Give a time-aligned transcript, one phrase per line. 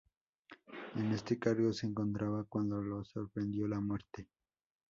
[0.95, 4.27] En este cargo se encontraba cuando lo sorprendió la muerte.